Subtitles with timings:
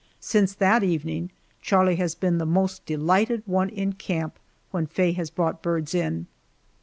[0.19, 1.29] Since that evening
[1.61, 4.39] Charlie has been the most delighted one in camp
[4.71, 6.25] when Faye has brought birds in.